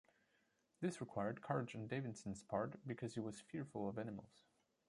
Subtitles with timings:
[0.81, 4.45] This required courage on Davidson's part, because he was fearful of animals.